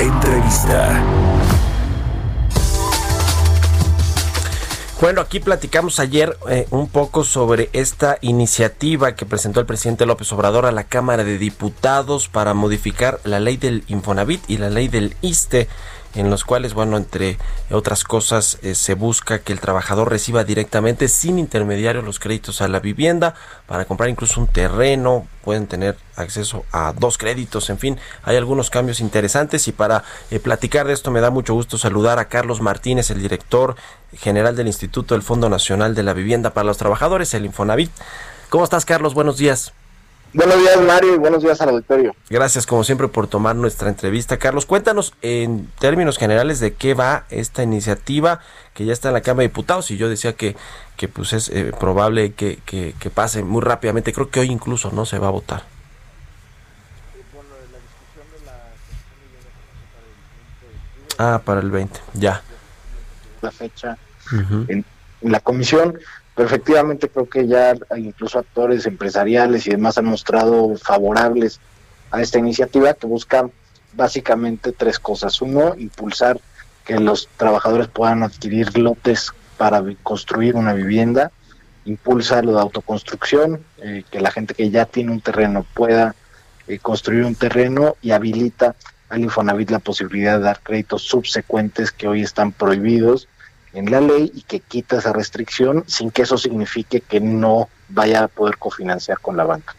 [0.00, 1.04] Entrevista.
[5.00, 10.32] Bueno, aquí platicamos ayer eh, un poco sobre esta iniciativa que presentó el presidente López
[10.32, 14.88] Obrador a la Cámara de Diputados para modificar la ley del Infonavit y la ley
[14.88, 15.68] del ISTE
[16.14, 17.38] en los cuales, bueno, entre
[17.70, 22.68] otras cosas, eh, se busca que el trabajador reciba directamente, sin intermediario, los créditos a
[22.68, 23.34] la vivienda
[23.66, 28.70] para comprar incluso un terreno, pueden tener acceso a dos créditos, en fin, hay algunos
[28.70, 32.60] cambios interesantes y para eh, platicar de esto me da mucho gusto saludar a Carlos
[32.60, 33.76] Martínez, el director
[34.16, 37.90] general del Instituto del Fondo Nacional de la Vivienda para los Trabajadores, el Infonavit.
[38.48, 39.14] ¿Cómo estás, Carlos?
[39.14, 39.72] Buenos días.
[40.32, 42.14] Buenos días, Mario, y buenos días al auditorio.
[42.28, 44.38] Gracias, como siempre, por tomar nuestra entrevista.
[44.38, 48.38] Carlos, cuéntanos en términos generales de qué va esta iniciativa
[48.72, 50.56] que ya está en la Cámara de Diputados y yo decía que,
[50.96, 54.12] que pues es eh, probable que, que, que, pase muy rápidamente.
[54.12, 55.64] Creo que hoy incluso no se va a votar.
[61.18, 62.40] Ah, para el 20, ya.
[63.42, 63.98] La fecha
[64.32, 64.64] uh -huh.
[64.68, 64.84] en
[65.22, 65.98] la comisión
[66.40, 71.60] pero efectivamente creo que ya incluso actores empresariales y demás han mostrado favorables
[72.10, 73.50] a esta iniciativa que busca
[73.92, 75.42] básicamente tres cosas.
[75.42, 76.40] Uno, impulsar
[76.86, 81.30] que los trabajadores puedan adquirir lotes para construir una vivienda,
[81.84, 86.14] impulsa lo de autoconstrucción, eh, que la gente que ya tiene un terreno pueda
[86.68, 88.76] eh, construir un terreno y habilita
[89.10, 93.28] al Infonavit la posibilidad de dar créditos subsecuentes que hoy están prohibidos
[93.72, 98.24] en la ley y que quita esa restricción sin que eso signifique que no vaya
[98.24, 99.74] a poder cofinanciar con la banca.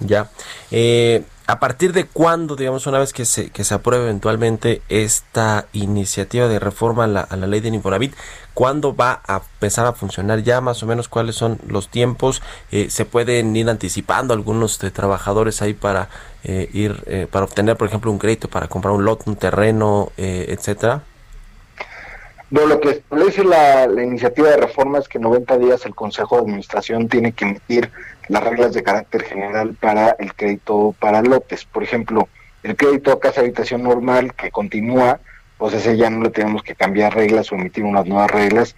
[0.00, 0.30] Ya.
[0.70, 5.66] Eh, ¿A partir de cuándo, digamos, una vez que se, que se apruebe eventualmente esta
[5.72, 8.14] iniciativa de reforma a la, a la ley del Infonavit,
[8.54, 12.40] cuándo va a empezar a funcionar ya más o menos cuáles son los tiempos?
[12.70, 16.08] Eh, ¿Se pueden ir anticipando algunos de trabajadores ahí para
[16.44, 20.12] eh, ir, eh, para obtener, por ejemplo, un crédito para comprar un lot, un terreno,
[20.16, 21.02] etcétera?
[22.50, 25.94] No, lo que establece la, la, iniciativa de reforma es que en 90 días el
[25.94, 27.90] Consejo de Administración tiene que emitir
[28.28, 31.64] las reglas de carácter general para el crédito para lotes.
[31.64, 32.28] Por ejemplo,
[32.62, 35.20] el crédito a casa habitación normal que continúa,
[35.58, 38.74] pues ese ya no le tenemos que cambiar reglas o emitir unas nuevas reglas,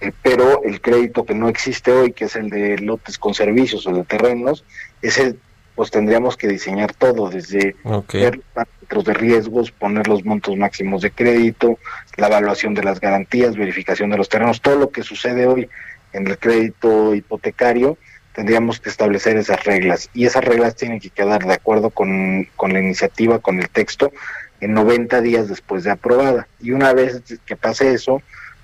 [0.00, 3.86] eh, pero el crédito que no existe hoy, que es el de lotes con servicios
[3.86, 4.64] o de terrenos,
[5.02, 5.36] ese
[5.80, 8.20] pues tendríamos que diseñar todo, desde okay.
[8.20, 11.78] ver parámetros de riesgos, poner los montos máximos de crédito,
[12.18, 15.70] la evaluación de las garantías, verificación de los terrenos, todo lo que sucede hoy
[16.12, 17.96] en el crédito hipotecario,
[18.34, 20.10] tendríamos que establecer esas reglas.
[20.12, 24.12] Y esas reglas tienen que quedar de acuerdo con, con la iniciativa, con el texto,
[24.60, 26.46] en 90 días después de aprobada.
[26.60, 28.20] Y una vez que pase eso,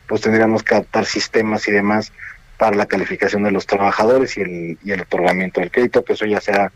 [0.06, 2.12] pues tendríamos que adaptar sistemas y demás
[2.58, 6.26] para la calificación de los trabajadores y el, y el otorgamiento del crédito, que eso
[6.26, 6.72] ya será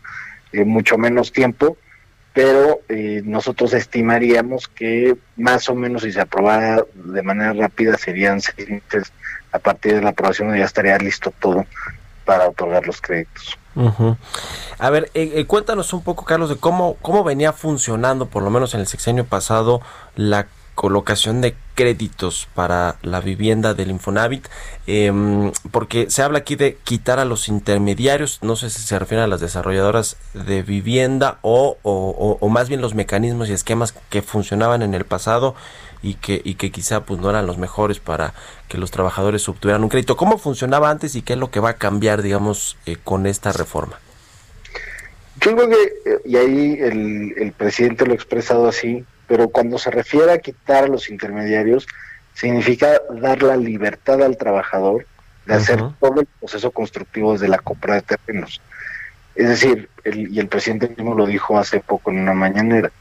[0.53, 1.77] eh, mucho menos tiempo,
[2.33, 8.41] pero eh, nosotros estimaríamos que más o menos si se aprobara de manera rápida serían
[8.41, 9.11] seis meses
[9.51, 11.65] a partir de la aprobación ya estaría listo todo
[12.25, 13.57] para otorgar los créditos.
[14.79, 18.49] A ver, eh, eh, cuéntanos un poco, Carlos, de cómo, cómo venía funcionando, por lo
[18.49, 19.81] menos en el sexenio pasado,
[20.15, 24.47] la colocación de créditos para la vivienda del Infonavit,
[24.87, 25.11] eh,
[25.71, 29.27] porque se habla aquí de quitar a los intermediarios, no sé si se refiere a
[29.27, 34.93] las desarrolladoras de vivienda o, o, más bien los mecanismos y esquemas que funcionaban en
[34.93, 35.55] el pasado
[36.01, 38.33] y que, y que quizá pues no eran los mejores para
[38.67, 40.17] que los trabajadores obtuvieran un crédito.
[40.17, 43.51] ¿Cómo funcionaba antes y qué es lo que va a cambiar, digamos, eh, con esta
[43.51, 43.99] reforma?
[45.39, 45.93] Yo creo que,
[46.25, 50.83] y ahí el, el presidente lo ha expresado así, pero cuando se refiere a quitar
[50.83, 51.87] a los intermediarios,
[52.33, 55.05] significa dar la libertad al trabajador
[55.45, 55.95] de hacer uh -huh.
[56.01, 58.59] todo el proceso constructivo desde la compra de terrenos.
[59.33, 62.91] Es decir, el, y el presidente mismo lo dijo hace poco en una mañanera,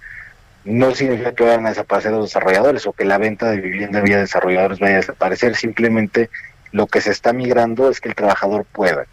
[0.64, 4.18] no significa que vayan a desaparecer los desarrolladores o que la venta de vivienda vía
[4.18, 6.30] desarrolladores vaya a desaparecer, simplemente
[6.70, 9.04] lo que se está migrando es que el trabajador pueda,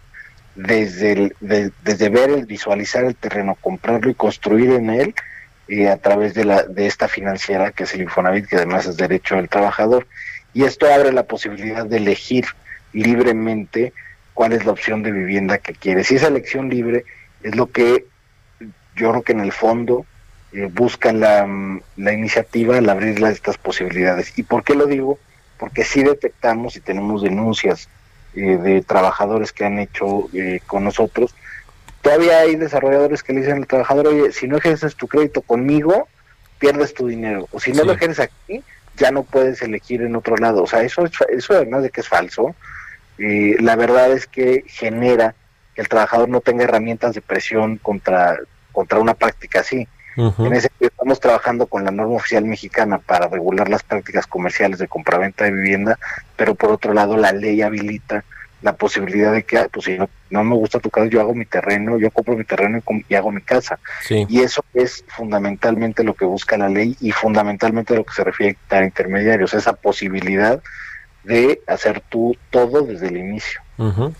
[0.54, 5.14] desde, el, de, desde ver, el visualizar el terreno, comprarlo y construir en él,
[5.68, 8.96] eh, a través de, la, de esta financiera que es el Infonavit, que además es
[8.96, 10.06] derecho del trabajador.
[10.54, 12.46] Y esto abre la posibilidad de elegir
[12.92, 13.92] libremente
[14.34, 16.04] cuál es la opción de vivienda que quiere.
[16.04, 17.04] Si esa elección libre
[17.42, 18.06] es lo que
[18.96, 20.06] yo creo que en el fondo
[20.52, 21.46] eh, buscan la,
[21.96, 24.38] la iniciativa al abrirle estas posibilidades.
[24.38, 25.18] ¿Y por qué lo digo?
[25.58, 27.88] Porque sí detectamos y tenemos denuncias
[28.34, 31.34] eh, de trabajadores que han hecho eh, con nosotros.
[32.08, 36.08] Todavía hay desarrolladores que le dicen al trabajador, oye, si no ejerces tu crédito conmigo,
[36.58, 37.46] pierdes tu dinero.
[37.52, 38.64] O si no lo ejerces aquí,
[38.96, 40.62] ya no puedes elegir en otro lado.
[40.62, 42.54] O sea, eso, eso además de que es falso,
[43.18, 45.34] la verdad es que genera
[45.74, 48.38] que el trabajador no tenga herramientas de presión contra,
[48.72, 49.86] contra una práctica así.
[50.16, 54.88] En ese estamos trabajando con la norma oficial mexicana para regular las prácticas comerciales de
[54.88, 55.98] compraventa de vivienda,
[56.36, 58.24] pero por otro lado la ley habilita
[58.62, 61.46] la posibilidad de que, pues si no, no me gusta tu casa, yo hago mi
[61.46, 63.78] terreno, yo compro mi terreno y, hago mi casa.
[64.08, 68.56] Y eso es fundamentalmente lo que busca la ley y fundamentalmente lo que se refiere
[68.70, 70.60] a intermediarios, esa posibilidad
[71.24, 73.60] de hacer tú todo desde el inicio.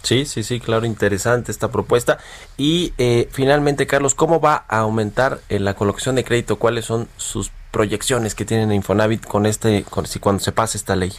[0.03, 2.19] Sí, sí, sí, claro, interesante esta propuesta.
[2.57, 6.61] Y eh, finalmente, Carlos, ¿cómo va a aumentar en la colocación de crédito?
[6.61, 10.95] ¿Cuáles son sus proyecciones que tienen Infonavit con este, con, si cuando se pase esta
[10.95, 11.13] ley?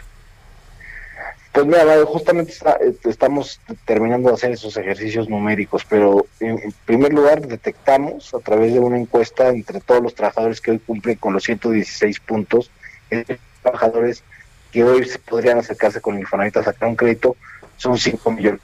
[1.51, 7.41] Pues mira, justamente eh, estamos terminando de hacer esos ejercicios numéricos, pero en, primer lugar
[7.41, 11.43] detectamos a través de una encuesta entre todos los trabajadores que hoy cumplen con los
[11.43, 12.69] 116 puntos,
[13.63, 14.23] trabajadores
[14.71, 17.35] que hoy se podrían acercarse con Infonavit a sacar un crédito,
[17.77, 18.61] son 5 millones.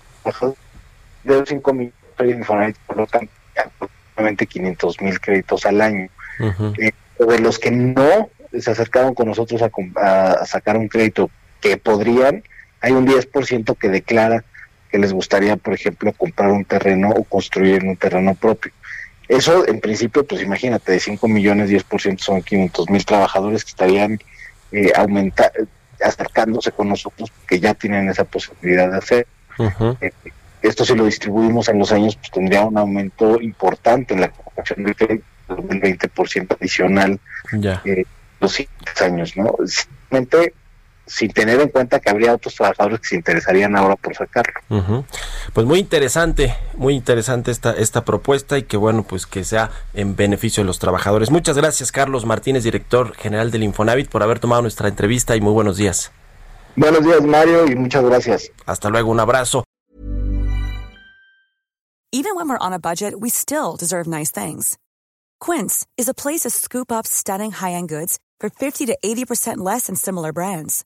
[1.24, 3.28] De los 5 millones, Infonavit colocan
[3.58, 6.10] aproximadamente 500 mil créditos al año.
[6.78, 11.30] Eh, de los que no se acercaron con nosotros a, sacar un crédito
[11.62, 12.44] que podrían,
[12.86, 14.44] hay un 10% que declara
[14.92, 18.72] que les gustaría, por ejemplo, comprar un terreno o construir un terreno propio.
[19.28, 24.20] Eso, en principio, pues imagínate, de 5 millones, 10% son 500 mil trabajadores que estarían
[24.72, 25.68] eh, aumentando
[26.00, 29.28] acercándose con nosotros que ya tienen esa posibilidad de hacer.
[30.02, 30.12] Eh,
[30.62, 34.84] esto si lo distribuimos en los años, pues tendría un aumento importante en la ocupación
[34.84, 34.96] del
[35.48, 37.20] 20% adicional
[37.54, 37.82] ya.
[37.86, 38.06] Eh,
[38.40, 39.56] los siguientes años, ¿no?
[39.66, 40.54] Simplemente
[41.08, 44.54] sin tener en cuenta que habría otros trabajadores que se interesarían ahora por sacarlo.
[45.54, 50.16] Pues muy interesante, muy interesante esta, esta propuesta y que bueno, pues que sea en
[50.16, 51.32] beneficio de los trabajadores.
[51.32, 55.54] Muchas gracias Carlos Martínez, director general del Infonavit, por haber tomado nuestra entrevista y muy
[55.54, 56.12] buenos días.
[56.76, 58.52] Buenos días Mario y muchas gracias.
[58.66, 59.64] Hasta luego, un abrazo.
[62.12, 64.78] Even when we're on a budget, we still deserve nice things.
[65.42, 69.88] Quince is a place to scoop up stunning high-end goods for 50 to 80% less
[69.88, 70.86] than similar brands.